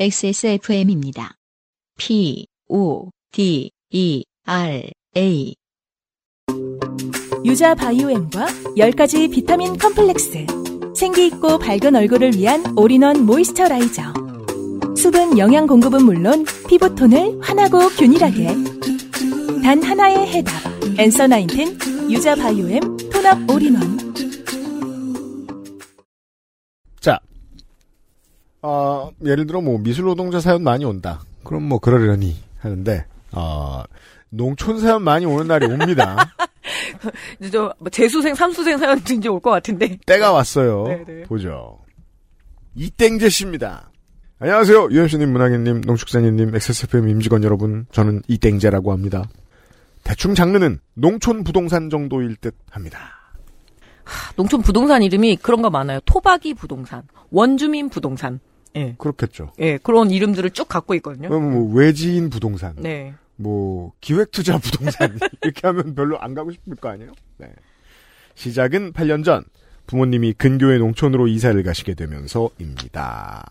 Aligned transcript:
XSFM입니다. 0.00 1.34
P, 1.98 2.46
O, 2.68 3.10
D, 3.32 3.70
E, 3.90 4.24
R, 4.46 4.90
A. 5.14 5.54
유자 7.44 7.74
바이오엠과 7.74 8.46
10가지 8.78 9.30
비타민 9.30 9.76
컴플렉스. 9.76 10.46
생기 10.96 11.26
있고 11.26 11.58
밝은 11.58 11.94
얼굴을 11.94 12.34
위한 12.34 12.64
all-in-one 12.78 13.26
moisturizer. 13.26 14.14
수분 14.96 15.36
영양 15.36 15.66
공급은 15.66 16.02
물론 16.02 16.46
피부톤을 16.66 17.38
환하고 17.42 17.90
균일하게. 17.90 18.46
단 19.62 19.82
하나의 19.82 20.26
해답. 20.28 20.54
Answer 20.96 21.26
Nineteen 21.26 22.10
유자 22.10 22.34
바이오엠 22.36 22.80
tone-up 23.12 23.50
all-in-one. 23.50 24.09
어, 28.62 29.10
예를 29.24 29.46
들어 29.46 29.60
뭐 29.60 29.78
미술 29.78 30.04
노동자 30.04 30.40
사연 30.40 30.62
많이 30.62 30.84
온다. 30.84 31.20
그럼 31.44 31.64
뭐 31.64 31.78
그러려니 31.78 32.36
하는데 32.58 33.04
어, 33.32 33.82
농촌 34.28 34.78
사연 34.80 35.02
많이 35.02 35.24
오는 35.26 35.46
날이 35.46 35.66
옵니다. 35.66 36.16
이제 37.40 37.50
저 37.52 37.72
뭐, 37.78 37.88
재수생, 37.90 38.34
삼수생 38.34 38.78
사연 38.78 38.98
이제 38.98 39.28
올 39.28 39.40
것 39.40 39.50
같은데. 39.50 39.98
때가 40.06 40.32
왔어요. 40.32 40.84
네네. 40.84 41.22
보죠. 41.24 41.78
이땡재 42.74 43.28
씨입니다. 43.28 43.90
안녕하세요. 44.38 44.88
유현수님, 44.90 45.32
문학인님, 45.32 45.80
농축사님님, 45.82 46.54
XSFM 46.54 47.08
임직원 47.08 47.44
여러분. 47.44 47.86
저는 47.92 48.22
이땡재라고 48.28 48.92
합니다. 48.92 49.24
대충 50.02 50.34
장르는 50.34 50.80
농촌 50.94 51.44
부동산 51.44 51.90
정도일 51.90 52.36
듯 52.36 52.54
합니다. 52.70 52.98
농촌 54.36 54.62
부동산 54.62 55.02
이름이 55.02 55.36
그런 55.36 55.60
거 55.60 55.68
많아요. 55.68 56.00
토박이 56.06 56.54
부동산, 56.54 57.02
원주민 57.30 57.90
부동산. 57.90 58.40
예. 58.76 58.94
그렇겠죠. 58.98 59.52
예, 59.58 59.78
그런 59.78 60.10
이름들을 60.10 60.50
쭉 60.50 60.68
갖고 60.68 60.94
있거든요. 60.96 61.28
뭐 61.28 61.74
외지인 61.74 62.30
부동산, 62.30 62.76
네. 62.78 63.14
뭐 63.36 63.92
기획투자 64.00 64.58
부동산 64.58 65.18
이렇게 65.42 65.66
하면 65.66 65.94
별로 65.94 66.20
안 66.20 66.34
가고 66.34 66.52
싶을 66.52 66.76
거 66.76 66.90
아니에요? 66.90 67.12
네. 67.38 67.48
시작은 68.34 68.92
8년 68.92 69.24
전 69.24 69.44
부모님이 69.86 70.34
근교의 70.34 70.78
농촌으로 70.78 71.26
이사를 71.26 71.60
가시게 71.62 71.94
되면서입니다. 71.94 73.44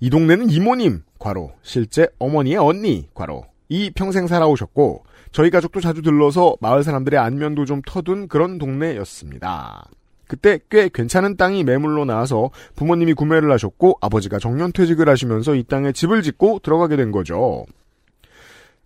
이 0.00 0.10
동네는 0.10 0.50
이모님 0.50 1.02
과로 1.18 1.52
실제 1.62 2.08
어머니의 2.18 2.56
언니 2.56 3.08
과로 3.14 3.44
이 3.68 3.90
평생 3.94 4.26
살아오셨고 4.26 5.04
저희 5.30 5.50
가족도 5.50 5.80
자주 5.80 6.02
들러서 6.02 6.56
마을 6.60 6.82
사람들의 6.82 7.18
안면도 7.18 7.64
좀 7.64 7.82
터둔 7.86 8.28
그런 8.28 8.58
동네였습니다. 8.58 9.84
그때 10.32 10.58
꽤 10.70 10.88
괜찮은 10.88 11.36
땅이 11.36 11.62
매물로 11.62 12.06
나와서 12.06 12.48
부모님이 12.74 13.12
구매를 13.12 13.52
하셨고 13.52 13.98
아버지가 14.00 14.38
정년퇴직을 14.38 15.06
하시면서 15.06 15.54
이 15.54 15.62
땅에 15.62 15.92
집을 15.92 16.22
짓고 16.22 16.60
들어가게 16.60 16.96
된 16.96 17.12
거죠. 17.12 17.66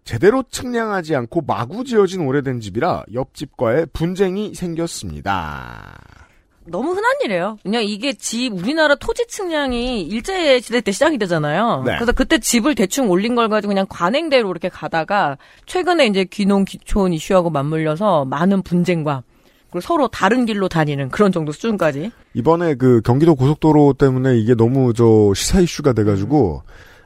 제대로 0.02 0.42
측량하지 0.50 1.14
않고 1.14 1.42
마구 1.42 1.84
지어진 1.84 2.22
오래된 2.22 2.58
집이라 2.58 3.04
옆집과의 3.14 3.86
분쟁이 3.92 4.56
생겼습니다. 4.56 6.00
너무 6.64 6.90
흔한 6.94 7.12
일이에요. 7.24 7.58
그냥 7.62 7.84
이게 7.84 8.12
집, 8.12 8.52
우리나라 8.52 8.96
토지 8.96 9.24
측량이 9.28 10.02
일제 10.02 10.58
시대 10.58 10.80
때 10.80 10.90
시작이 10.90 11.16
되잖아요. 11.16 11.84
네. 11.86 11.94
그래서 11.94 12.10
그때 12.10 12.38
집을 12.38 12.74
대충 12.74 13.08
올린 13.08 13.36
걸 13.36 13.48
가지고 13.48 13.70
그냥 13.70 13.86
관행대로 13.88 14.50
이렇게 14.50 14.68
가다가 14.68 15.38
최근에 15.66 16.06
이제 16.06 16.24
귀농, 16.24 16.64
귀촌 16.64 17.12
이슈하고 17.12 17.50
맞물려서 17.50 18.24
많은 18.24 18.62
분쟁과 18.62 19.22
그리고 19.70 19.80
서로 19.80 20.08
다른 20.08 20.46
길로 20.46 20.68
다니는 20.68 21.08
그런 21.10 21.32
정도 21.32 21.52
수준까지. 21.52 22.10
이번에 22.34 22.74
그 22.74 23.00
경기도 23.02 23.34
고속도로 23.34 23.94
때문에 23.94 24.36
이게 24.38 24.54
너무 24.54 24.92
저 24.94 25.32
시사 25.34 25.60
이슈가 25.60 25.92
돼가지고 25.92 26.62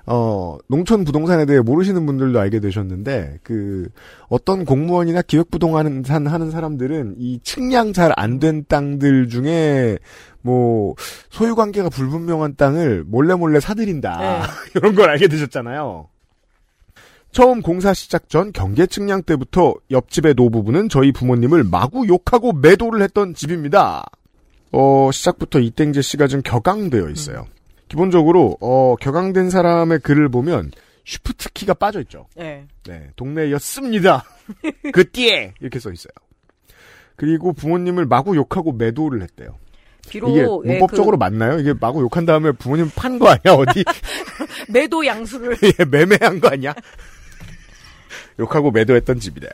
어 0.07 0.57
농촌 0.69 1.05
부동산에 1.05 1.45
대해 1.47 1.61
모르시는 1.61 2.05
분들도 2.07 2.41
알게 2.41 2.59
되셨는데 2.61 3.39
그 3.43 3.89
어떤 4.29 4.65
공무원이나 4.65 5.23
기획부동산 5.23 6.27
하는 6.27 6.51
사람들은 6.51 7.17
이 7.19 7.39
측량 7.43 7.93
잘 7.93 8.13
안 8.17 8.39
된 8.41 8.65
땅들 8.69 9.29
중에 9.29 9.99
뭐 10.43 10.95
소유 11.29 11.55
관계가 11.55 11.91
불분명한 11.91 12.57
땅을 12.57 13.05
몰래 13.07 13.35
몰래 13.35 13.61
사들인다 13.61 14.19
네. 14.19 14.41
이런 14.75 14.95
걸 14.95 15.11
알게 15.11 15.29
되셨잖아요. 15.29 16.09
처음 17.33 17.63
공사 17.63 17.95
시작 17.95 18.29
전 18.29 18.53
경계 18.53 18.87
측량 18.87 19.23
때부터 19.23 19.75
옆집의 19.91 20.35
노부부는 20.35 20.89
저희 20.89 21.13
부모님을 21.13 21.65
마구 21.65 22.07
욕하고 22.09 22.53
매도를 22.53 23.03
했던 23.03 23.35
집입니다. 23.35 24.05
어, 24.73 25.11
시작부터 25.13 25.61
이땡재 25.61 26.03
씨가 26.03 26.27
좀 26.27 26.43
격앙되어 26.43 27.09
있어요. 27.11 27.47
기본적으로 27.89 28.57
어, 28.61 28.97
격앙된 29.01 29.51
사람의 29.51 30.01
글을 30.01 30.29
보면 30.29 30.73
쉬프트 31.05 31.53
키가 31.53 31.75
빠져 31.75 32.01
있죠. 32.03 32.27
네. 32.37 32.67
네, 32.87 33.11
동네였습니다. 33.17 34.25
그띠에 34.93 35.55
이렇게 35.61 35.79
써 35.79 35.91
있어요. 35.93 36.13
그리고 37.17 37.53
부모님을 37.53 38.07
마구 38.07 38.35
욕하고 38.37 38.73
매도를 38.73 39.23
했대요. 39.23 39.57
비록 40.09 40.31
이게 40.31 40.41
예, 40.41 40.47
문법적으로 40.79 41.17
맞나요? 41.17 41.59
이게 41.61 41.75
마구 41.79 42.01
욕한 42.01 42.27
다음에 42.27 42.51
부모님 42.53 42.91
판 42.97 43.19
거 43.19 43.29
아니야? 43.29 43.55
어디 43.55 43.85
그 43.85 43.93
매도 44.73 45.05
양수를 45.05 45.57
예, 45.79 45.85
매매한 45.85 46.41
거 46.41 46.49
아니야? 46.49 46.75
욕하고 48.41 48.71
매도했던 48.73 49.21
집이래요. 49.21 49.53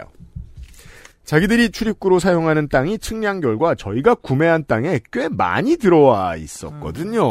자기들이 1.25 1.71
출입구로 1.71 2.21
사용하는 2.21 2.69
땅이 2.69 2.99
측량 2.99 3.41
결과 3.41 3.75
저희가 3.75 4.15
구매한 4.15 4.65
땅에 4.67 5.01
꽤 5.13 5.29
많이 5.29 5.77
들어와 5.77 6.37
있었거든요. 6.37 7.23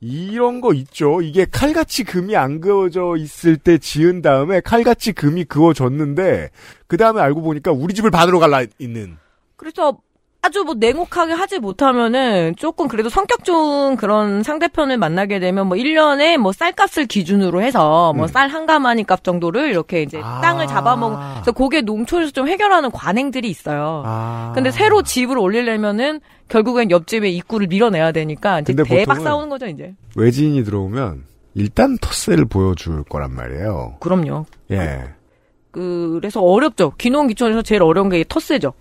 이런 0.00 0.60
거 0.60 0.72
있죠. 0.74 1.20
이게 1.20 1.44
칼같이 1.44 2.04
금이 2.04 2.34
안 2.36 2.60
그어져 2.60 3.16
있을 3.18 3.56
때 3.56 3.78
지은 3.78 4.22
다음에 4.22 4.60
칼같이 4.60 5.12
금이 5.12 5.44
그어졌는데 5.44 6.50
그 6.86 6.96
다음에 6.96 7.20
알고 7.20 7.42
보니까 7.42 7.72
우리 7.72 7.92
집을 7.92 8.10
받으러 8.10 8.38
갈라 8.38 8.64
있는. 8.78 9.16
그래서 9.56 9.98
아주 10.46 10.62
뭐 10.62 10.74
냉혹하게 10.74 11.32
하지 11.32 11.58
못하면은 11.58 12.54
조금 12.56 12.86
그래도 12.86 13.08
성격 13.08 13.42
좋은 13.42 13.96
그런 13.96 14.44
상대편을 14.44 14.96
만나게 14.96 15.40
되면 15.40 15.66
뭐 15.66 15.76
1년에 15.76 16.36
뭐 16.38 16.52
쌀값을 16.52 17.06
기준으로 17.06 17.62
해서 17.62 18.12
뭐 18.14 18.26
음. 18.26 18.28
쌀한 18.28 18.64
가마니 18.66 19.04
값 19.04 19.24
정도를 19.24 19.70
이렇게 19.70 20.02
이제 20.02 20.20
아. 20.22 20.40
땅을 20.40 20.68
잡아먹은 20.68 21.18
그래서 21.34 21.50
그게 21.50 21.80
농촌에서 21.80 22.30
좀 22.30 22.46
해결하는 22.46 22.92
관행들이 22.92 23.50
있어요. 23.50 24.04
아. 24.06 24.52
근데 24.54 24.70
새로 24.70 25.02
집을 25.02 25.36
올리려면은 25.36 26.20
결국엔 26.48 26.92
옆집에 26.92 27.28
입구를 27.28 27.66
밀어내야 27.66 28.12
되니까 28.12 28.60
이제 28.60 28.72
대박 28.72 29.20
싸우는 29.20 29.48
거죠, 29.48 29.66
이제. 29.66 29.96
외지인이 30.14 30.62
들어오면 30.62 31.24
일단 31.54 31.98
텃세를 32.00 32.44
보여줄 32.44 33.02
거란 33.04 33.34
말이에요. 33.34 33.96
그럼요. 33.98 34.46
예. 34.70 35.02
그래서 35.72 36.40
어렵죠. 36.40 36.92
귀농귀촌에서 36.98 37.62
제일 37.62 37.82
어려운 37.82 38.10
게 38.10 38.24
텃세죠. 38.28 38.74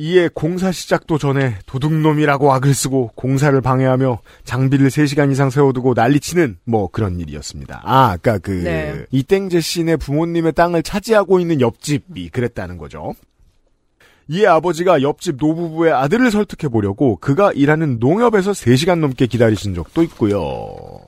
이에 0.00 0.28
공사 0.32 0.70
시작도 0.70 1.18
전에 1.18 1.56
도둑놈이라고 1.66 2.52
악을 2.52 2.72
쓰고 2.72 3.10
공사를 3.16 3.60
방해하며 3.60 4.20
장비를 4.44 4.90
3시간 4.90 5.32
이상 5.32 5.50
세워두고 5.50 5.94
난리치는 5.94 6.58
뭐 6.64 6.88
그런 6.88 7.18
일이었습니다. 7.18 7.82
아, 7.84 8.12
아까 8.12 8.38
그 8.38 8.52
네. 8.52 9.04
이땡재 9.10 9.60
씨네 9.60 9.96
부모님의 9.96 10.52
땅을 10.52 10.84
차지하고 10.84 11.40
있는 11.40 11.60
옆집이 11.60 12.28
그랬다는 12.28 12.78
거죠. 12.78 13.14
이에 14.28 14.46
아버지가 14.46 15.02
옆집 15.02 15.36
노부부의 15.40 15.92
아들을 15.92 16.30
설득해 16.30 16.70
보려고 16.70 17.16
그가 17.16 17.50
일하는 17.52 17.98
농협에서 17.98 18.52
3시간 18.52 19.00
넘게 19.00 19.26
기다리신 19.26 19.74
적도 19.74 20.04
있고요. 20.04 21.07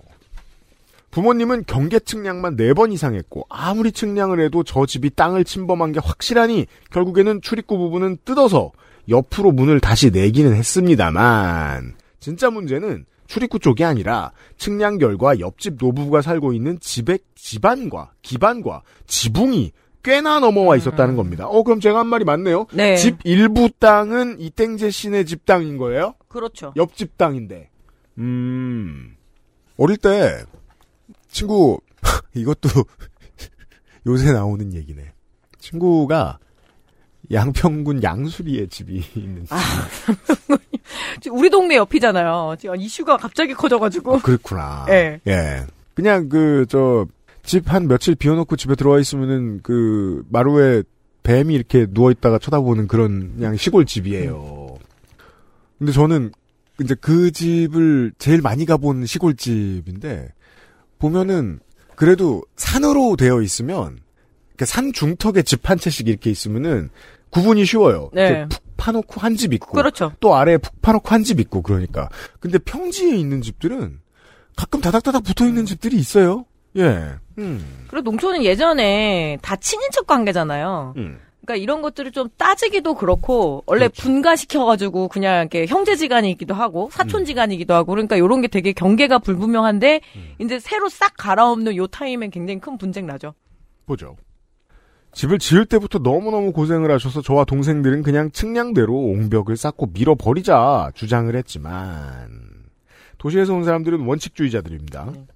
부모님은 1.11 1.65
경계 1.67 1.99
측량만 1.99 2.57
4번 2.57 2.93
이상 2.93 3.15
했고 3.15 3.45
아무리 3.49 3.93
측량을 3.93 4.41
해도 4.41 4.63
저 4.63 4.87
집이 4.87 5.11
땅을 5.11 5.45
침범한 5.45 5.93
게 5.93 6.01
확실하니 6.03 6.67
결국에는 6.91 7.41
출입구 7.43 7.79
부분은 7.79 8.19
뜯어서 8.25 8.73
옆으로 9.09 9.53
문을 9.53 9.81
다시 9.81 10.11
내기는 10.11 10.55
했습니다만 10.55 11.95
진짜 12.21 12.51
문제는 12.51 13.07
출입구 13.27 13.59
쪽이 13.59 13.85
아니라 13.85 14.33
측량 14.57 14.99
결과 14.99 15.39
옆집 15.39 15.77
노부부가 15.81 16.23
살고 16.23 16.53
있는 16.53 16.79
집의 16.81 17.21
집안과 17.35 18.13
기반과 18.23 18.83
지붕이 19.07 19.73
꽤나 20.03 20.41
넘어와 20.41 20.77
있었다는 20.77 21.17
겁니다. 21.17 21.47
어 21.47 21.63
그럼 21.63 21.81
제가 21.81 21.99
한 22.01 22.07
말이 22.07 22.25
맞네요. 22.25 22.67
네. 22.73 22.97
집 22.97 23.19
일부 23.25 23.69
땅은 23.79 24.41
이땡재 24.41 24.91
씨네 24.91 25.25
집 25.25 25.45
땅인 25.45 25.77
거예요? 25.77 26.15
그렇죠. 26.29 26.73
옆집 26.77 27.19
땅인데. 27.19 27.69
음. 28.19 29.17
어릴 29.77 29.97
때 29.97 30.43
친구 31.31 31.81
이것도 32.35 32.69
요새 34.07 34.33
나오는 34.33 34.73
얘기네. 34.75 35.13
친구가 35.59 36.39
양평군 37.33 38.03
양수리에 38.03 38.67
집이 38.67 39.03
있는. 39.15 39.47
아. 39.51 39.59
우리 41.31 41.51
동네 41.51 41.77
옆이잖아요. 41.77 42.57
지금 42.59 42.77
이슈가 42.77 43.17
갑자기 43.19 43.55
커져가지고. 43.55 44.17
아, 44.17 44.21
그렇구나. 44.23 44.87
예. 44.89 45.21
예. 45.27 45.67
그냥 45.95 46.29
그 46.29 46.67
저 46.69 47.07
집 47.43 47.69
한 47.73 47.89
며칠 47.89 48.15
비워놓고 48.15 48.57
집에 48.57 48.75
들어와 48.75 48.99
있으면은 48.99 49.61
그 49.63 50.23
마루에 50.29 50.83
뱀이 51.23 51.55
이렇게 51.55 51.87
누워 51.89 52.11
있다가 52.11 52.39
쳐다보는 52.39 52.87
그런 52.87 53.33
그냥 53.37 53.57
시골 53.57 53.87
집이에요. 53.87 54.79
근데 55.79 55.91
저는 55.93 56.33
이제 56.83 56.95
그 57.01 57.31
집을 57.33 58.13
제일 58.19 58.43
많이 58.43 58.67
가본 58.67 59.07
시골 59.07 59.35
집인데 59.35 60.33
보면은 61.01 61.59
그래도 61.97 62.43
산으로 62.57 63.17
되어 63.17 63.43
있으면 63.43 63.99
이렇게 64.51 64.65
산 64.67 64.93
중턱에 64.93 65.43
집 65.43 65.69
한 65.69 65.77
채씩 65.79 66.07
이렇게 66.09 66.31
있으면은 66.31 66.91
구분이 67.31 67.65
쉬워요. 67.65 68.11
네. 68.13 68.47
푹 68.49 68.63
파놓고 68.77 69.21
한 69.21 69.37
집 69.37 69.53
있고 69.53 69.73
그렇죠. 69.73 70.13
또 70.21 70.35
아래에 70.37 70.57
푹 70.59 70.81
파놓고 70.83 71.09
한 71.11 71.25
집 71.25 71.41
있고 71.41 71.63
그러니까. 71.63 72.09
근데 72.39 72.59
평지에 72.59 73.17
있는 73.17 73.43
집들은 73.43 74.01
가끔 74.57 74.81
다닥다닥 74.81 75.23
붙어 75.25 75.45
있는 75.47 75.67
집들이 75.67 75.97
있어요. 75.97 76.45
예. 76.77 77.11
음. 77.39 77.87
그리고 77.89 78.03
농촌은 78.11 78.45
예전에 78.45 79.39
다 79.43 79.57
친인척 79.57 80.07
관계잖아요. 80.07 80.95
음. 80.97 81.19
그러니까 81.45 81.63
이런 81.63 81.83
것들을 81.83 82.13
좀 82.13 82.29
따지기도 82.37 82.95
그렇고 82.95 83.63
원래 83.67 83.89
그렇죠. 83.89 84.03
분가시켜가지고 84.03 85.09
그냥 85.09 85.41
이렇게 85.41 85.67
형제지간이기도 85.67 86.55
하고 86.55 86.91
사촌지간이기도 86.93 87.75
하고 87.75 87.93
그러니까 87.93 88.17
이런 88.17 88.41
게 88.41 88.49
되게 88.49 88.73
경계가 88.73 89.19
불분명한데 89.19 90.01
음. 90.17 90.35
이제 90.39 90.61
새로 90.61 90.89
싹 90.89 91.15
갈아엎는 91.17 91.77
요 91.77 91.87
타임엔 91.87 92.31
굉장히 92.31 92.61
큰 92.61 92.77
분쟁 92.79 93.07
나죠. 93.07 93.35
보죠. 93.87 94.17
집을 95.13 95.39
지을 95.39 95.67
때부터 95.67 95.99
너무너무 95.99 96.53
고생을 96.53 96.91
하셔서 96.91 97.21
저와 97.21 97.45
동생들은 97.45 98.03
그냥 98.03 98.31
측량대로 98.31 98.95
옹벽을 98.95 99.57
쌓고 99.57 99.91
밀어버리자 99.93 100.93
주장을 100.95 101.35
했지만 101.35 102.29
도시에서 103.19 103.55
온 103.55 103.65
사람들은 103.65 104.01
원칙주의자들입니다. 104.01 105.13
네. 105.13 105.27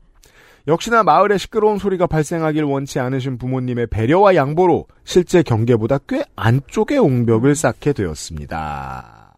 역시나 0.67 1.03
마을에 1.03 1.37
시끄러운 1.37 1.79
소리가 1.79 2.07
발생하길 2.07 2.65
원치 2.65 2.99
않으신 2.99 3.37
부모님의 3.37 3.89
배려와 3.89 4.35
양보로 4.35 4.87
실제 5.05 5.43
경계보다 5.43 5.99
꽤 6.09 6.25
안쪽에 6.37 6.97
옹벽을 6.97 7.55
쌓게 7.55 7.93
되었습니다. 7.93 9.35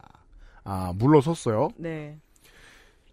아, 0.64 0.92
물러섰어요. 0.96 1.70
네. 1.78 2.16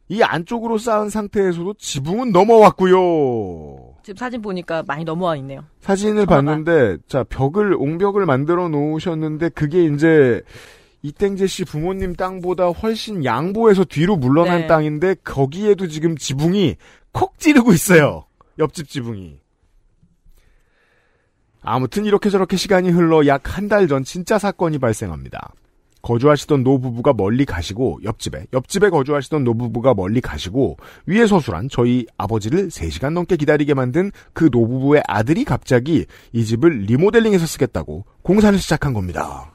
이 0.10 0.22
안쪽으로 0.22 0.78
쌓은 0.78 1.10
상태에서도 1.10 1.74
지붕은 1.76 2.32
넘어왔고요. 2.32 3.96
지금 4.04 4.18
사진 4.18 4.42
보니까 4.42 4.84
많이 4.86 5.04
넘어와 5.04 5.36
있네요. 5.38 5.64
사진을 5.80 6.26
천하가. 6.28 6.36
봤는데 6.36 6.98
자 7.08 7.24
벽을 7.24 7.74
옹벽을 7.74 8.26
만들어 8.26 8.68
놓으셨는데 8.70 9.50
그게 9.50 9.86
이제 9.86 10.42
이땡재 11.02 11.48
씨 11.48 11.64
부모님 11.66 12.14
땅보다 12.16 12.68
훨씬 12.70 13.26
양보해서 13.26 13.86
뒤로 13.86 14.16
물러난 14.18 14.62
네. 14.62 14.68
땅인데 14.68 15.16
거기에도 15.24 15.88
지금 15.88 16.18
지붕이 16.18 16.76
콕 17.14 17.40
찌르고 17.40 17.72
있어요. 17.74 18.26
옆집 18.60 18.90
지붕이. 18.90 19.40
아무튼 21.62 22.04
이렇게 22.06 22.30
저렇게 22.30 22.58
시간이 22.58 22.90
흘러 22.90 23.26
약 23.26 23.48
한 23.58 23.70
달 23.70 23.88
전 23.88 24.04
진짜 24.04 24.38
사건이 24.38 24.80
발생합니다. 24.80 25.54
거주하시던 26.02 26.64
노부부가 26.64 27.14
멀리 27.14 27.46
가시고 27.46 28.02
옆집에 28.04 28.48
옆집에 28.52 28.90
거주하시던 28.90 29.46
노부부가 29.46 29.94
멀리 29.94 30.20
가시고 30.20 30.76
위에 31.06 31.26
서술한 31.26 31.70
저희 31.70 32.06
아버지를 32.18 32.68
3시간 32.68 33.14
넘게 33.14 33.38
기다리게 33.38 33.74
만든 33.74 34.12
그 34.34 34.50
노부부의 34.52 35.02
아들이 35.08 35.46
갑자기 35.46 36.06
이 36.34 36.44
집을 36.44 36.80
리모델링해서 36.82 37.46
쓰겠다고 37.46 38.06
공사를 38.22 38.60
시작한 38.60 38.94
겁니다. 38.94 39.53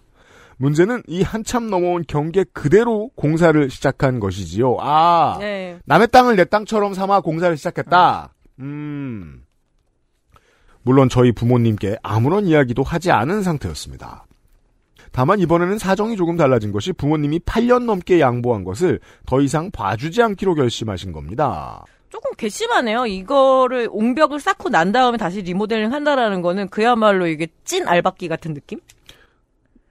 문제는 0.58 1.02
이 1.06 1.22
한참 1.22 1.70
넘어온 1.70 2.04
경계 2.06 2.44
그대로 2.52 3.10
공사를 3.14 3.70
시작한 3.70 4.20
것이지요. 4.20 4.76
아, 4.80 5.36
네. 5.40 5.78
남의 5.86 6.08
땅을 6.08 6.36
내 6.36 6.44
땅처럼 6.44 6.94
삼아 6.94 7.20
공사를 7.20 7.56
시작했다. 7.56 8.34
음. 8.60 9.44
물론 10.82 11.08
저희 11.08 11.32
부모님께 11.32 11.96
아무런 12.02 12.46
이야기도 12.46 12.82
하지 12.82 13.10
않은 13.10 13.42
상태였습니다. 13.42 14.26
다만 15.12 15.38
이번에는 15.38 15.78
사정이 15.78 16.16
조금 16.16 16.36
달라진 16.36 16.72
것이 16.72 16.92
부모님이 16.92 17.40
8년 17.40 17.84
넘게 17.84 18.20
양보한 18.20 18.64
것을 18.64 19.00
더 19.26 19.40
이상 19.40 19.70
봐주지 19.70 20.22
않기로 20.22 20.54
결심하신 20.54 21.12
겁니다. 21.12 21.84
조금 22.08 22.32
괘씸하네요. 22.36 23.06
이거를 23.06 23.88
옹벽을 23.90 24.40
쌓고 24.40 24.70
난 24.70 24.92
다음에 24.92 25.18
다시 25.18 25.42
리모델링 25.42 25.92
한다라는 25.92 26.42
거는 26.42 26.68
그야말로 26.68 27.26
이게 27.26 27.48
찐 27.64 27.86
알박기 27.86 28.28
같은 28.28 28.54
느낌? 28.54 28.80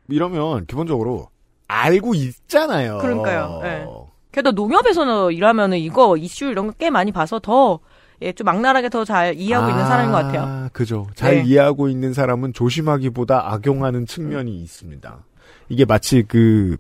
이러면 0.10 0.66
기본적으로 0.66 1.30
알고 1.68 2.16
있잖아요. 2.16 2.98
그러니까요. 3.00 3.60
네. 3.64 3.86
게다가 4.32 4.54
농협에서는 4.56 5.32
일하면은 5.34 5.78
이거 5.80 6.16
이슈 6.18 6.46
이런 6.46 6.68
거 6.68 6.74
꽤 6.78 6.90
많이 6.90 7.12
봐서 7.12 7.40
더, 7.40 7.80
예, 8.22 8.32
좀 8.34 8.48
악랄하게 8.48 8.90
더 8.90 9.04
잘 9.04 9.36
이해하고 9.36 9.70
있는 9.70 9.86
사람인 9.86 10.12
것 10.12 10.18
같아요. 10.18 10.42
아, 10.44 10.70
그죠. 10.74 11.08
잘 11.16 11.36
네. 11.36 11.44
이해하고 11.44 11.90
있는 11.90 12.14
사람은 12.14 12.54
조심하기보다 12.54 13.52
악용하는 13.54 14.06
측면이 14.06 14.56
있습니다. 14.62 15.24
이게 15.70 15.86
마치 15.86 16.24
그, 16.28 16.78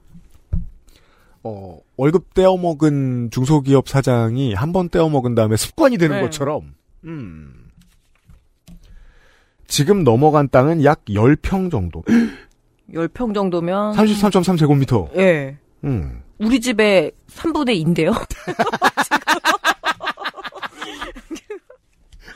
어, 1.44 1.80
월급 1.98 2.34
떼어먹은 2.34 3.30
중소기업 3.32 3.90
사장이 3.90 4.54
한 4.54 4.72
번 4.72 4.90
떼어먹은 4.90 5.36
다음에 5.36 5.56
습관이 5.58 5.98
되는 5.98 6.18
네. 6.18 6.22
것처럼, 6.22 6.74
음. 7.06 7.54
지금 9.68 10.04
넘어간 10.04 10.48
땅은 10.50 10.84
약 10.84 11.04
10평 11.06 11.72
정도. 11.72 12.04
10평 12.94 13.34
정도면. 13.34 13.94
33.3제곱미터. 13.96 15.10
예. 15.18 15.58
음. 15.84 16.22
우리 16.40 16.60
집의 16.62 17.12
3분의 17.30 17.84
2인데요. 17.84 18.14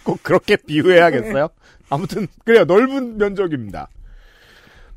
꼭 0.03 0.21
그렇게 0.23 0.55
비유해야겠어요? 0.55 1.49
아무튼 1.89 2.27
그래요. 2.45 2.65
넓은 2.65 3.17
면적입니다. 3.17 3.87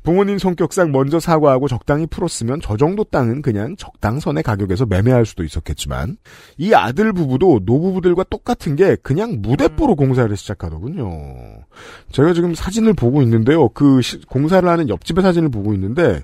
부모님 0.05 0.37
성격상 0.37 0.91
먼저 0.91 1.19
사과하고 1.19 1.67
적당히 1.67 2.05
풀었으면 2.05 2.61
저 2.61 2.77
정도 2.77 3.03
땅은 3.03 3.41
그냥 3.41 3.75
적당선의 3.75 4.43
가격에서 4.43 4.85
매매할 4.85 5.25
수도 5.25 5.43
있었겠지만 5.43 6.17
이 6.57 6.73
아들 6.73 7.11
부부도 7.11 7.61
노부부들과 7.65 8.23
똑같은 8.25 8.75
게 8.75 8.95
그냥 8.97 9.41
무대뽀로 9.41 9.95
공사를 9.95 10.35
시작하더군요. 10.37 11.09
제가 12.11 12.33
지금 12.33 12.53
사진을 12.55 12.93
보고 12.93 13.21
있는데요. 13.23 13.67
그 13.69 14.01
시- 14.01 14.21
공사를 14.25 14.67
하는 14.69 14.89
옆집의 14.89 15.23
사진을 15.23 15.49
보고 15.49 15.73
있는데 15.73 16.23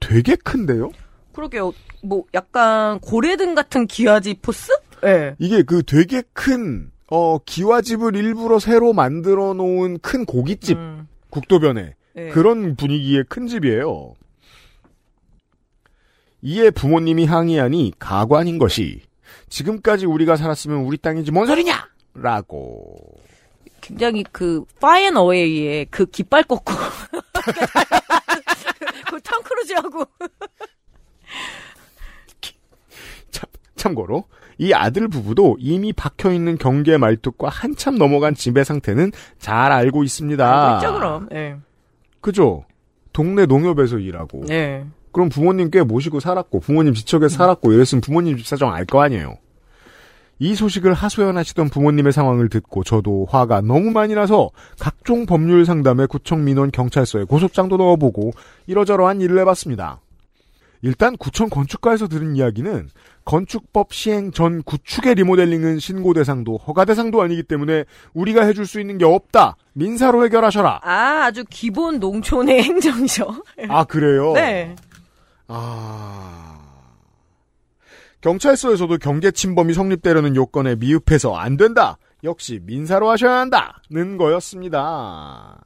되게 0.00 0.34
큰데요? 0.36 0.90
그러게요. 1.32 1.72
뭐, 2.02 2.24
약간 2.34 2.98
고래등 2.98 3.54
같은 3.54 3.86
기와집 3.86 4.34
force? 4.42 4.72
예. 5.04 5.36
이게 5.38 5.62
그 5.62 5.82
되게 5.84 6.22
큰 6.32 6.90
어, 7.10 7.38
기와집을 7.44 8.16
일부러 8.16 8.58
새로 8.58 8.92
만들어 8.92 9.54
놓은 9.54 9.98
큰 10.00 10.24
고깃집 10.24 10.76
음, 10.76 11.06
국도변에 11.30 11.94
예. 12.26 12.30
그런 12.30 12.76
분위기의 12.76 13.24
큰 13.28 13.46
집이에요. 13.46 14.14
이에 16.42 16.70
부모님이 16.70 17.26
항의하니 17.26 17.92
가관인 17.98 18.58
것이 18.58 19.02
지금까지 19.48 20.06
우리가 20.06 20.36
살았으면 20.36 20.84
우리 20.84 20.96
땅이지 20.96 21.32
뭔 21.32 21.46
소리냐! 21.46 21.88
라고. 22.14 22.96
굉장히 23.80 24.24
그, 24.30 24.64
파이앤 24.80 25.16
어웨이의 25.16 25.86
그 25.90 26.06
깃발 26.06 26.44
꽂고. 26.44 26.72
그 29.10 29.26
톰 29.26 29.42
크루즈하고. 29.42 30.04
참, 33.30 33.48
참고로 33.76 34.24
이 34.58 34.72
아들 34.72 35.08
부부도 35.08 35.56
이미 35.58 35.92
박혀있는 35.92 36.58
경계 36.58 36.98
말뚝과 36.98 37.48
한참 37.48 37.96
넘어간 37.96 38.34
집의 38.34 38.64
상태는 38.64 39.12
잘 39.38 39.72
알고 39.72 40.04
있습니다. 40.04 40.76
있죠, 40.76 40.94
그럼. 40.94 41.28
예. 41.32 41.56
그죠? 42.20 42.64
동네 43.12 43.46
농협에서 43.46 43.98
일하고. 43.98 44.44
예. 44.50 44.84
그럼 45.12 45.28
부모님 45.28 45.70
꽤 45.70 45.82
모시고 45.82 46.20
살았고 46.20 46.60
부모님 46.60 46.94
지척에 46.94 47.28
살았고 47.28 47.72
이랬으면 47.72 48.00
부모님 48.00 48.36
집 48.36 48.46
사정 48.46 48.72
알 48.72 48.84
거 48.86 49.02
아니에요. 49.02 49.36
이 50.38 50.54
소식을 50.54 50.94
하소연하시던 50.94 51.68
부모님의 51.68 52.12
상황을 52.12 52.48
듣고 52.48 52.82
저도 52.82 53.26
화가 53.28 53.60
너무 53.60 53.90
많이 53.90 54.14
나서 54.14 54.50
각종 54.78 55.26
법률 55.26 55.66
상담에 55.66 56.06
구청 56.06 56.44
민원 56.44 56.70
경찰서에 56.70 57.24
고소장도 57.24 57.76
넣어보고 57.76 58.30
이러저러한 58.66 59.20
일을 59.20 59.38
해봤습니다. 59.40 60.00
일단 60.82 61.18
구청 61.18 61.50
건축가에서 61.50 62.08
들은 62.08 62.36
이야기는 62.36 62.88
건축법 63.30 63.92
시행 63.92 64.32
전 64.32 64.60
구축의 64.64 65.14
리모델링은 65.14 65.78
신고 65.78 66.12
대상도 66.14 66.56
허가 66.56 66.84
대상도 66.84 67.22
아니기 67.22 67.44
때문에 67.44 67.84
우리가 68.12 68.44
해줄 68.44 68.66
수 68.66 68.80
있는 68.80 68.98
게 68.98 69.04
없다. 69.04 69.56
민사로 69.72 70.24
해결하셔라. 70.24 70.80
아, 70.82 71.26
아주 71.26 71.44
기본 71.48 72.00
농촌의 72.00 72.60
행정이죠. 72.64 73.28
아 73.68 73.84
그래요? 73.84 74.32
네. 74.32 74.74
아. 75.46 76.58
경찰서에서도 78.20 78.98
경계 78.98 79.30
침범이 79.30 79.74
성립되려는 79.74 80.34
요건에 80.34 80.74
미흡해서 80.74 81.36
안 81.36 81.56
된다. 81.56 81.98
역시 82.24 82.58
민사로 82.64 83.08
하셔야 83.10 83.38
한다는 83.38 84.16
거였습니다. 84.18 85.56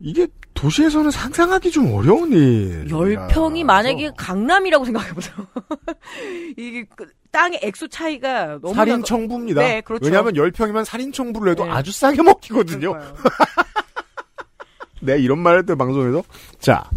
이게 0.00 0.26
도시에서는 0.54 1.10
상상하기 1.10 1.70
좀 1.70 1.92
어려운 1.92 2.32
일. 2.32 2.88
열 2.90 3.28
평이 3.28 3.64
만약에 3.64 4.12
강남이라고 4.16 4.84
생각해보세요. 4.84 5.34
이게 6.56 6.84
그 6.96 7.06
땅의 7.30 7.60
액수 7.62 7.88
차이가 7.88 8.58
너무 8.60 8.74
살인 8.74 9.02
청부입니다. 9.02 9.60
네, 9.60 9.80
그렇죠. 9.80 10.04
왜냐하면 10.04 10.36
열 10.36 10.50
평이면 10.50 10.84
살인 10.84 11.12
청부를 11.12 11.52
해도 11.52 11.64
네. 11.64 11.70
아주 11.70 11.92
싸게 11.92 12.22
먹히거든요. 12.22 12.94
네, 15.02 15.18
이런 15.18 15.38
말할 15.40 15.66
때 15.66 15.74
방송에서. 15.74 16.22
자. 16.58 16.88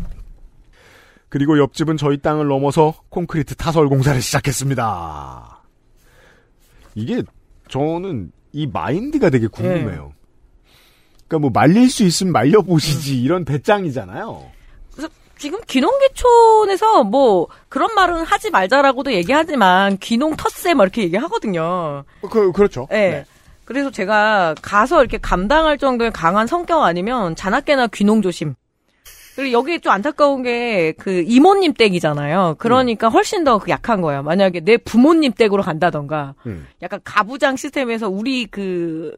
그리고 1.29 1.57
옆집은 1.57 1.97
저희 1.97 2.17
땅을 2.17 2.47
넘어서 2.47 2.93
콘크리트 3.09 3.55
타설 3.55 3.87
공사를 3.87 4.21
시작했습니다. 4.21 5.63
이게 6.95 7.23
저는 7.69 8.31
이 8.51 8.67
마인드가 8.67 9.29
되게 9.29 9.47
궁금해요. 9.47 10.11
그러니까 11.31 11.39
뭐 11.39 11.49
말릴 11.49 11.89
수 11.89 12.03
있으면 12.03 12.33
말려보시지 12.33 13.21
이런 13.21 13.45
배짱이잖아요. 13.45 14.51
지금 15.37 15.59
귀농계촌에서 15.65 17.03
뭐 17.05 17.47
그런 17.67 17.95
말은 17.95 18.25
하지 18.25 18.51
말자라고도 18.51 19.13
얘기하지만 19.13 19.97
귀농 19.97 20.35
텃세 20.35 20.75
막 20.75 20.83
이렇게 20.83 21.01
얘기하거든요. 21.03 22.03
그, 22.29 22.51
그렇죠. 22.51 22.87
예. 22.91 23.25
그래서 23.65 23.89
제가 23.89 24.53
가서 24.61 24.99
이렇게 24.99 25.17
감당할 25.17 25.77
정도의 25.79 26.11
강한 26.11 26.45
성격 26.45 26.83
아니면 26.83 27.35
자나깨나 27.35 27.87
귀농 27.87 28.21
조심. 28.21 28.53
그리고 29.35 29.53
여기 29.53 29.79
좀 29.79 29.93
안타까운 29.93 30.43
게 30.43 30.93
그 30.99 31.23
이모님 31.25 31.73
댁이잖아요. 31.73 32.57
그러니까 32.59 33.07
훨씬 33.07 33.43
더 33.45 33.59
약한 33.69 34.01
거예요. 34.01 34.21
만약에 34.21 34.59
내 34.59 34.77
부모님 34.77 35.31
댁으로 35.31 35.63
간다던가 35.63 36.35
음. 36.45 36.67
약간 36.81 36.99
가부장 37.03 37.55
시스템에서 37.55 38.09
우리 38.09 38.45
그 38.45 39.15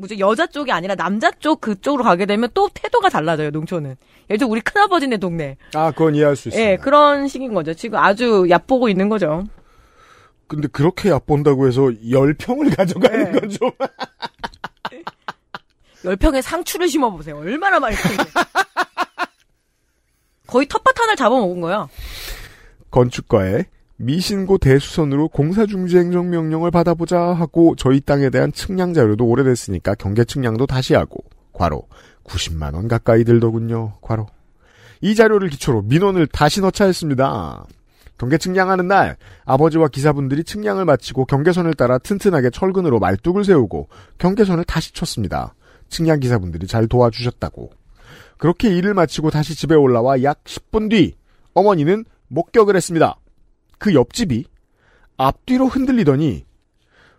뭐죠 0.00 0.18
여자 0.18 0.46
쪽이 0.46 0.72
아니라 0.72 0.94
남자 0.94 1.30
쪽 1.32 1.60
그쪽으로 1.60 2.02
가게 2.04 2.26
되면 2.26 2.48
또 2.54 2.68
태도가 2.72 3.08
달라져요 3.10 3.50
농촌은. 3.50 3.96
예를 4.30 4.38
들어 4.38 4.48
우리 4.48 4.60
큰아버지네 4.60 5.18
동네. 5.18 5.56
아, 5.74 5.90
그건 5.90 6.14
이해할 6.14 6.36
수 6.36 6.48
있습니다. 6.48 6.70
예, 6.72 6.76
그런 6.76 7.28
식인 7.28 7.52
거죠. 7.54 7.74
지금 7.74 7.98
아주 7.98 8.46
얕보고 8.48 8.88
있는 8.88 9.08
거죠. 9.08 9.44
근데 10.46 10.66
그렇게 10.68 11.10
얕본다고 11.10 11.66
해서 11.68 11.90
열평을 12.10 12.70
가져가는 12.74 13.32
네. 13.32 13.40
건 13.40 13.50
좀. 13.50 13.70
열평에 16.04 16.40
상추를 16.42 16.88
심어보세요. 16.88 17.36
얼마나 17.38 17.78
맛있는지. 17.78 18.32
거의 20.46 20.66
텃밭 20.66 20.98
하나를 20.98 21.16
잡아먹은 21.16 21.60
거야. 21.60 21.88
건축과에 22.90 23.64
미신고 24.00 24.56
대수선으로 24.56 25.28
공사중지 25.28 25.98
행정명령을 25.98 26.70
받아보자 26.70 27.20
하고 27.20 27.74
저희 27.76 28.00
땅에 28.00 28.30
대한 28.30 28.50
측량 28.50 28.94
자료도 28.94 29.26
오래됐으니까 29.26 29.94
경계 29.96 30.24
측량도 30.24 30.66
다시 30.66 30.94
하고 30.94 31.22
과로 31.52 31.86
90만 32.24 32.74
원 32.74 32.88
가까이 32.88 33.24
들더군요. 33.24 33.98
과로. 34.00 34.26
이 35.02 35.14
자료를 35.14 35.50
기초로 35.50 35.82
민원을 35.82 36.26
다시 36.28 36.62
넣자 36.62 36.86
했습니다. 36.86 37.66
경계 38.16 38.38
측량하는 38.38 38.88
날 38.88 39.18
아버지와 39.44 39.88
기사분들이 39.88 40.44
측량을 40.44 40.86
마치고 40.86 41.26
경계선을 41.26 41.74
따라 41.74 41.98
튼튼하게 41.98 42.50
철근으로 42.50 43.00
말뚝을 43.00 43.44
세우고 43.44 43.88
경계선을 44.16 44.64
다시 44.64 44.94
쳤습니다. 44.94 45.54
측량 45.90 46.20
기사분들이 46.20 46.66
잘 46.66 46.86
도와주셨다고. 46.86 47.70
그렇게 48.38 48.74
일을 48.74 48.94
마치고 48.94 49.30
다시 49.30 49.54
집에 49.54 49.74
올라와 49.74 50.22
약 50.22 50.42
10분 50.44 50.88
뒤 50.88 51.16
어머니는 51.52 52.06
목격을 52.28 52.76
했습니다. 52.76 53.19
그 53.80 53.94
옆집이 53.94 54.44
앞뒤로 55.16 55.66
흔들리더니 55.66 56.46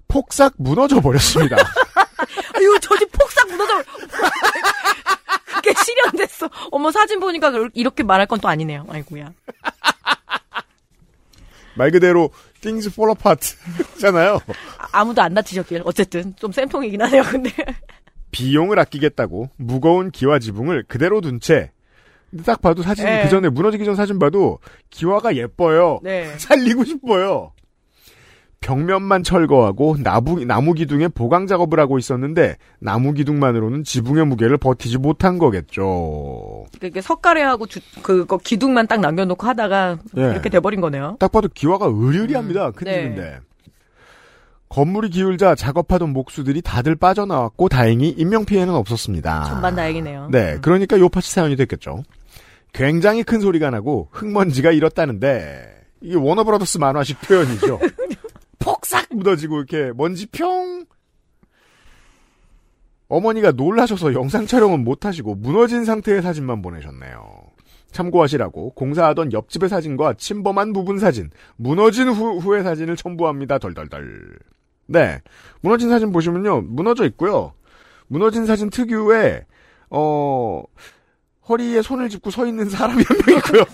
폭삭 0.07 0.53
무너져 0.57 1.01
버렸습니다. 1.01 1.57
아유, 2.55 2.77
저 2.81 2.95
집 2.97 3.11
폭삭 3.11 3.47
무너져. 3.49 3.83
그게 5.55 5.73
실현됐어. 5.83 6.49
어머, 6.71 6.91
사진 6.91 7.19
보니까 7.19 7.51
이렇게 7.73 8.03
말할 8.03 8.27
건 8.27 8.39
또 8.39 8.47
아니네요. 8.47 8.85
아이고야. 8.89 9.33
말 11.75 11.91
그대로 11.91 12.29
things 12.61 12.89
fall 12.89 13.11
apart잖아요. 13.11 14.39
아, 14.77 14.87
아무도 14.91 15.21
안 15.21 15.33
다치셨길. 15.33 15.81
어쨌든, 15.85 16.35
좀 16.35 16.51
쌤통이긴 16.51 17.01
하네요, 17.01 17.23
근데. 17.23 17.51
비용을 18.31 18.79
아끼겠다고 18.79 19.49
무거운 19.57 20.11
기와 20.11 20.39
지붕을 20.39 20.85
그대로 20.87 21.21
둔 21.21 21.39
채. 21.39 21.71
딱 22.45 22.61
봐도 22.61 22.81
사진 22.81 23.05
네. 23.05 23.23
그 23.23 23.29
전에 23.29 23.49
무너지기 23.49 23.83
전 23.85 23.95
사진 23.95 24.19
봐도 24.19 24.59
기와가 24.89 25.35
예뻐요. 25.35 25.99
네. 26.03 26.27
살리고 26.37 26.83
싶어요. 26.85 27.51
벽면만 28.61 29.23
철거하고 29.23 29.97
나무, 30.01 30.45
나무 30.45 30.73
기둥에 30.73 31.07
보강 31.07 31.47
작업을 31.47 31.79
하고 31.79 31.97
있었는데 31.97 32.57
나무 32.79 33.13
기둥만으로는 33.13 33.83
지붕의 33.83 34.27
무게를 34.27 34.57
버티지 34.57 34.99
못한 34.99 35.39
거겠죠. 35.39 36.65
이렇게 36.79 37.01
석가래하고 37.01 37.65
주, 37.65 37.79
그거 38.03 38.37
기둥만 38.37 38.85
딱 38.85 38.99
남겨놓고 39.01 39.47
하다가 39.47 39.97
예. 40.17 40.21
이렇게 40.21 40.49
돼버린 40.49 40.79
거네요. 40.79 41.17
딱 41.19 41.31
봐도 41.31 41.49
기와가 41.51 41.87
의리의리합니다. 41.91 42.67
음, 42.67 42.71
큰일인데. 42.73 43.39
건물이 44.69 45.09
기울자 45.09 45.53
작업하던 45.55 46.13
목수들이 46.13 46.61
다들 46.61 46.95
빠져나왔고 46.95 47.67
다행히 47.67 48.09
인명피해는 48.09 48.73
없었습니다. 48.73 49.43
전반 49.45 49.75
다행이네요. 49.75 50.29
네, 50.31 50.59
그러니까 50.61 50.97
요파시 50.97 51.29
사연이 51.33 51.57
됐겠죠. 51.57 52.03
굉장히 52.73 53.23
큰 53.23 53.39
소리가 53.39 53.69
나고 53.69 54.09
흙먼지가 54.11 54.71
일었다는데 54.71 55.85
이게 56.01 56.15
워너브라더스 56.15 56.77
만화식 56.77 57.21
표현이죠. 57.21 57.79
폭삭 58.59 59.07
묻어지고 59.11 59.57
이렇게 59.57 59.91
먼지 59.95 60.27
평. 60.27 60.85
어머니가 63.07 63.51
놀라셔서 63.51 64.13
영상 64.13 64.47
촬영은 64.47 64.85
못하시고 64.85 65.35
무너진 65.35 65.83
상태의 65.83 66.21
사진만 66.21 66.61
보내셨네요. 66.61 67.51
참고하시라고 67.91 68.71
공사하던 68.71 69.33
옆집의 69.33 69.67
사진과 69.67 70.13
침범한 70.13 70.71
부분 70.71 70.97
사진, 70.97 71.29
무너진 71.57 72.07
후, 72.07 72.37
후의 72.39 72.63
사진을 72.63 72.95
첨부합니다. 72.95 73.59
덜덜덜. 73.59 74.39
네. 74.87 75.19
무너진 75.59 75.89
사진 75.89 76.13
보시면요. 76.13 76.61
무너져 76.61 77.05
있고요. 77.07 77.53
무너진 78.07 78.45
사진 78.45 78.69
특유의 78.69 79.43
어 79.89 80.63
허리에 81.49 81.81
손을 81.81 82.09
짚고 82.09 82.29
서 82.31 82.45
있는 82.45 82.69
사람이 82.69 83.03
한 83.07 83.17
명 83.25 83.37
있고요. 83.37 83.63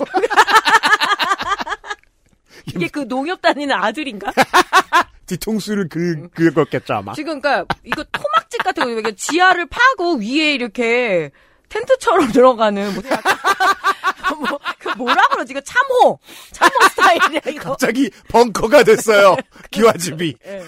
이게 2.68 2.88
그 2.90 3.08
농협 3.08 3.42
다니는 3.42 3.74
아들인가? 3.76 4.32
뒤통수를 5.26 5.90
그 5.90 6.30
그거겠죠 6.30 6.94
아마. 6.96 7.14
지금 7.14 7.42
그러니까 7.42 7.66
이거 7.84 8.04
토막집 8.12 8.64
같은 8.64 8.84
거 8.84 8.90
이렇게 8.92 9.16
지하를 9.16 9.66
파고 9.68 10.18
위에 10.18 10.54
이렇게 10.54 11.32
텐트처럼 11.70 12.32
들어가는 12.32 12.94
뭐 12.94 13.04
뭐, 14.50 14.60
그 14.78 14.90
뭐라 14.90 15.22
그러지? 15.32 15.54
이거 15.54 15.62
참호! 15.62 16.20
참호 16.52 16.72
스타일이야, 16.92 17.40
이거. 17.48 17.70
갑자기 17.72 18.10
벙커가 18.30 18.84
됐어요. 18.84 19.36
기와집이. 19.72 20.36
예. 20.46 20.64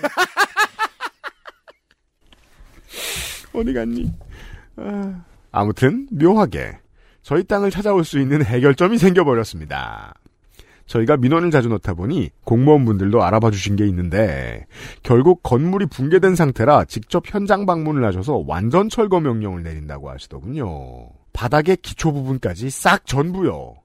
어디 3.54 3.74
갔니? 3.74 4.12
아, 4.78 5.22
아무튼 5.52 6.08
묘하게 6.12 6.80
저희 7.30 7.44
땅을 7.44 7.70
찾아올 7.70 8.04
수 8.06 8.20
있는 8.20 8.44
해결점이 8.44 8.98
생겨버렸습니다. 8.98 10.16
저희가 10.88 11.16
민원을 11.18 11.52
자주 11.52 11.70
넣다 11.70 11.94
보니 11.94 12.32
공무원분들도 12.44 13.22
알아봐 13.22 13.52
주신 13.52 13.76
게 13.76 13.86
있는데 13.86 14.66
결국 15.04 15.44
건물이 15.44 15.86
붕괴된 15.86 16.34
상태라 16.34 16.86
직접 16.86 17.32
현장 17.32 17.68
방문을 17.68 18.04
하셔서 18.04 18.44
완전 18.48 18.90
철거 18.90 19.20
명령을 19.20 19.62
내린다고 19.62 20.10
하시더군요. 20.10 21.10
바닥의 21.32 21.78
기초 21.84 22.12
부분까지 22.14 22.72
싹 22.72 23.06
전부요. 23.06 23.76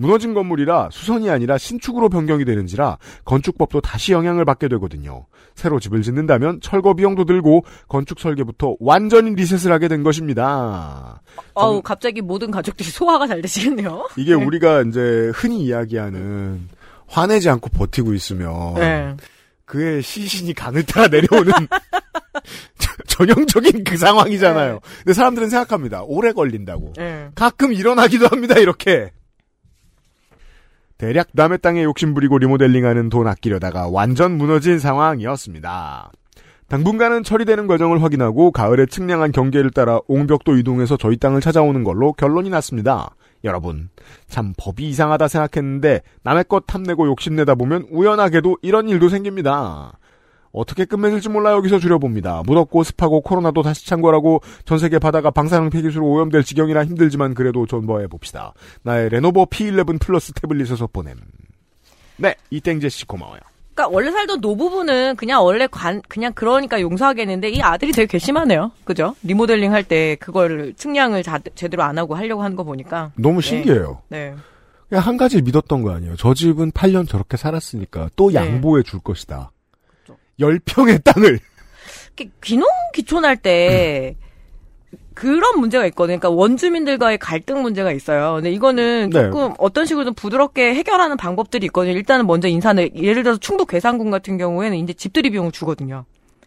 무너진 0.00 0.32
건물이라 0.32 0.90
수선이 0.92 1.28
아니라 1.28 1.58
신축으로 1.58 2.08
변경이 2.08 2.44
되는지라 2.44 2.98
건축법도 3.24 3.80
다시 3.80 4.12
영향을 4.12 4.44
받게 4.44 4.68
되거든요. 4.68 5.26
새로 5.56 5.80
집을 5.80 6.02
짓는다면 6.02 6.60
철거 6.62 6.94
비용도 6.94 7.24
들고 7.24 7.64
건축 7.88 8.20
설계부터 8.20 8.76
완전히 8.78 9.34
리셋을 9.34 9.72
하게 9.72 9.88
된 9.88 10.04
것입니다. 10.04 11.20
어우, 11.54 11.82
갑자기 11.82 12.20
모든 12.20 12.52
가족들이 12.52 12.88
소화가 12.90 13.26
잘 13.26 13.42
되시겠네요. 13.42 14.08
이게 14.16 14.34
우리가 14.34 14.82
이제 14.82 15.32
흔히 15.34 15.64
이야기하는 15.64 16.68
화내지 17.08 17.50
않고 17.50 17.70
버티고 17.70 18.14
있으면 18.14 18.74
네. 18.74 19.16
그의 19.64 20.00
시신이 20.00 20.54
강을 20.54 20.84
따라 20.84 21.08
내려오는 21.08 21.52
저- 22.78 23.02
전형적인 23.08 23.82
그 23.82 23.96
상황이잖아요. 23.96 24.78
근데 24.98 25.12
사람들은 25.12 25.48
생각합니다. 25.50 26.02
오래 26.04 26.32
걸린다고. 26.32 26.92
네. 26.96 27.28
가끔 27.34 27.72
일어나기도 27.72 28.28
합니다. 28.28 28.58
이렇게. 28.58 29.10
대략 30.98 31.28
남의 31.32 31.58
땅에 31.58 31.84
욕심부리고 31.84 32.38
리모델링하는 32.38 33.08
돈 33.08 33.28
아끼려다가 33.28 33.88
완전 33.88 34.36
무너진 34.36 34.80
상황이었습니다. 34.80 36.10
당분간은 36.66 37.22
처리되는 37.22 37.68
과정을 37.68 38.02
확인하고 38.02 38.50
가을에 38.50 38.84
측량한 38.86 39.30
경계를 39.30 39.70
따라 39.70 40.00
옹벽도 40.08 40.58
이동해서 40.58 40.96
저희 40.96 41.16
땅을 41.16 41.40
찾아오는 41.40 41.84
걸로 41.84 42.12
결론이 42.12 42.50
났습니다. 42.50 43.14
여러분, 43.44 43.90
참 44.26 44.52
법이 44.58 44.88
이상하다 44.88 45.28
생각했는데 45.28 46.02
남의 46.24 46.44
것 46.48 46.66
탐내고 46.66 47.06
욕심내다 47.06 47.54
보면 47.54 47.86
우연하게도 47.90 48.58
이런 48.62 48.88
일도 48.88 49.08
생깁니다. 49.08 49.92
어떻게 50.52 50.84
끝맺을지 50.84 51.28
몰라 51.28 51.52
여기서 51.52 51.78
줄여봅니다. 51.78 52.42
무덥고 52.46 52.82
습하고 52.84 53.20
코로나도 53.20 53.62
다시 53.62 53.86
창궐하고 53.86 54.40
전 54.64 54.78
세계 54.78 54.98
바다가 54.98 55.30
방사능 55.30 55.70
폐기수로 55.70 56.06
오염될 56.06 56.42
지경이라 56.44 56.84
힘들지만 56.86 57.34
그래도 57.34 57.66
존버해 57.66 58.06
봅시다. 58.06 58.52
나의 58.82 59.08
레노버 59.10 59.44
P11 59.46 60.00
플러스 60.00 60.32
태블릿에서 60.32 60.86
보냄. 60.88 61.16
네, 62.16 62.34
이땡제 62.50 62.88
씨 62.88 63.04
고마워요. 63.06 63.40
그러니까 63.74 63.94
원래 63.94 64.10
살던 64.10 64.40
노부부는 64.40 65.14
그냥 65.14 65.44
원래 65.44 65.68
관 65.68 66.02
그냥 66.08 66.32
그러니까 66.34 66.80
용서하겠는데 66.80 67.50
이 67.50 67.62
아들이 67.62 67.92
되게 67.92 68.06
괘씸하네요. 68.18 68.72
그죠? 68.84 69.14
리모델링 69.22 69.72
할 69.72 69.84
때 69.84 70.16
그걸 70.18 70.74
측량을 70.76 71.22
자- 71.22 71.38
제대로 71.54 71.84
안 71.84 71.96
하고 71.96 72.16
하려고 72.16 72.42
하는 72.42 72.56
거 72.56 72.64
보니까 72.64 73.12
너무 73.16 73.40
신기해요. 73.40 74.02
네. 74.08 74.34
그냥 74.88 75.04
한 75.06 75.16
가지 75.16 75.40
믿었던 75.42 75.82
거 75.82 75.92
아니에요. 75.92 76.16
저 76.16 76.34
집은 76.34 76.72
8년 76.72 77.08
저렇게 77.08 77.36
살았으니까 77.36 78.08
또 78.16 78.30
네. 78.30 78.36
양보해 78.36 78.82
줄 78.82 78.98
것이다. 78.98 79.52
그렇죠. 80.38 80.60
10평의 80.64 81.04
땅을. 81.04 81.38
귀농 82.42 82.68
귀촌할 82.94 83.36
때 83.36 84.16
그런 85.14 85.58
문제가 85.58 85.84
있거든요. 85.86 86.18
그러니까 86.18 86.30
원주민들과의 86.30 87.18
갈등 87.18 87.62
문제가 87.62 87.92
있어요. 87.92 88.34
근데 88.36 88.52
이거는 88.52 89.10
네. 89.12 89.24
조금 89.24 89.52
어떤 89.58 89.84
식으로든 89.84 90.14
부드럽게 90.14 90.74
해결하는 90.74 91.16
방법들이 91.16 91.66
있거든요. 91.66 91.92
일단은 91.94 92.26
먼저 92.26 92.46
인사는 92.48 92.96
예를 92.96 93.24
들어서 93.24 93.38
충북 93.40 93.68
괴산군 93.68 94.10
같은 94.10 94.38
경우에는 94.38 94.78
이제 94.78 94.92
집들이 94.92 95.30
비용을 95.30 95.50
주거든요. 95.50 96.04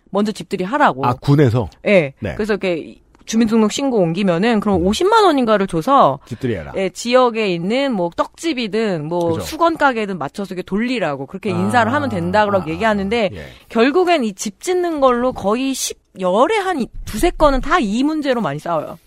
먼저 0.10 0.32
집들이 0.32 0.64
하라고. 0.64 1.06
아, 1.06 1.14
군에서 1.14 1.70
예. 1.86 2.14
네. 2.20 2.36
그래서 2.36 2.54
이렇게 2.54 2.96
주민등록 3.32 3.72
신고 3.72 3.98
옮기면은 4.00 4.60
그럼 4.60 4.84
50만 4.84 5.24
원인가를 5.24 5.68
줘서 5.68 6.20
집들이 6.26 6.56
해라. 6.56 6.74
예, 6.76 6.90
지역에 6.90 7.48
있는 7.54 7.94
뭐 7.94 8.10
떡집이든 8.16 9.08
뭐 9.08 9.34
그죠. 9.34 9.42
수건 9.42 9.78
가게든 9.78 10.18
맞춰서 10.18 10.54
이렇게 10.54 10.64
돌리라고 10.66 11.26
그렇게 11.28 11.52
아, 11.54 11.56
인사를 11.56 11.92
하면 11.94 12.10
된다고 12.10 12.58
아, 12.58 12.66
얘기하는데 12.68 13.30
예. 13.34 13.46
결국엔 13.70 14.24
이 14.26 14.34
집 14.34 14.60
짓는 14.62 15.00
걸로 15.00 15.32
거의 15.34 15.74
10, 15.74 15.98
열에 16.20 16.58
한 16.58 16.82
이- 16.82 16.88
두세 17.06 17.30
건은 17.32 17.62
다 17.62 17.80
이 17.80 18.04
문제로 18.04 18.42
많이 18.42 18.60
싸워요. 18.60 18.98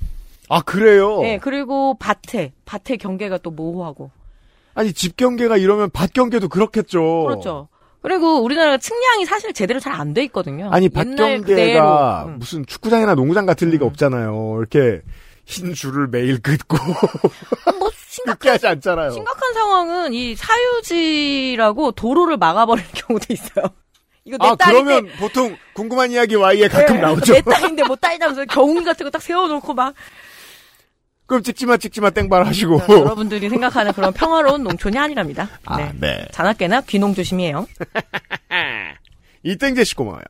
아, 0.48 0.60
그래요? 0.62 1.20
예, 1.24 1.38
그리고 1.40 1.96
밭에, 1.98 2.52
밭의 2.64 2.98
경계가 2.98 3.38
또 3.38 3.50
모호하고. 3.50 4.10
아니, 4.74 4.92
집 4.92 5.16
경계가 5.16 5.56
이러면 5.56 5.90
밭 5.92 6.12
경계도 6.12 6.48
그렇겠죠. 6.48 7.24
그렇죠. 7.26 7.68
그리고 8.04 8.42
우리나라가 8.42 8.76
측량이 8.76 9.24
사실 9.24 9.54
제대로 9.54 9.80
잘 9.80 9.94
안 9.94 10.12
돼 10.12 10.22
있거든요. 10.24 10.68
아니, 10.70 10.90
그대로. 11.42 12.26
음. 12.26 12.38
무슨 12.38 12.66
축구장이나 12.66 13.14
농구장 13.14 13.46
같을 13.46 13.70
리가 13.70 13.86
없잖아요. 13.86 14.56
이렇게 14.58 15.00
흰 15.46 15.72
줄을 15.72 16.08
매일 16.08 16.40
긋고 16.42 16.76
뭐 17.78 17.90
심각한, 18.06 18.52
하지 18.52 18.66
않잖아요. 18.66 19.10
심각한 19.12 19.54
상황은 19.54 20.12
이 20.12 20.34
사유지라고 20.36 21.92
도로를 21.92 22.36
막아버리는 22.36 22.88
경우도 22.94 23.26
있어요. 23.32 23.64
이거 24.26 24.36
내 24.38 24.48
아, 24.48 24.54
딸인데 24.54 24.84
그러면 24.84 25.12
보통 25.18 25.56
궁금한 25.74 26.10
이야기 26.10 26.34
Y에 26.36 26.68
가끔 26.68 26.96
네, 26.96 27.00
나오죠. 27.02 27.32
내 27.32 27.40
딸인데 27.42 27.84
뭐 27.84 27.96
딸이라면서 27.96 28.44
경운 28.46 28.84
같은 28.84 29.04
거 29.04 29.10
딱 29.10 29.22
세워놓고 29.22 29.72
막 29.74 29.94
그럼 31.26 31.42
찍지마, 31.42 31.78
찍지마 31.78 32.10
땡발 32.10 32.46
하시고. 32.46 32.78
자, 32.78 32.92
여러분들이 32.92 33.48
생각하는 33.48 33.92
그런 33.92 34.12
평화로운 34.12 34.62
농촌이 34.62 34.98
아니랍니다. 34.98 35.48
아, 35.64 35.76
네. 35.78 35.92
네. 35.98 36.26
자나깨나 36.32 36.82
귀농 36.82 37.14
조심이에요. 37.14 37.66
이땡제 39.42 39.84
씨 39.84 39.94
고마워요. 39.94 40.22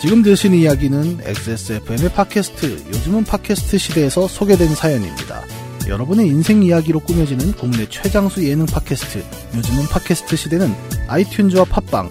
지금 0.00 0.22
들으신 0.22 0.52
이야기는 0.52 1.20
XSFM의 1.24 2.10
팟캐스트, 2.12 2.88
요즘은 2.88 3.24
팟캐스트 3.24 3.78
시대에서 3.78 4.28
소개된 4.28 4.74
사연입니다. 4.74 5.42
여러분의 5.88 6.26
인생 6.26 6.62
이야기로 6.62 7.00
꾸며지는 7.00 7.52
국내 7.52 7.88
최장수 7.88 8.46
예능 8.46 8.66
팟캐스트, 8.66 9.24
요즘은 9.56 9.86
팟캐스트 9.88 10.36
시대는 10.36 10.74
아이튠즈와 11.08 11.66
팟빵, 11.70 12.10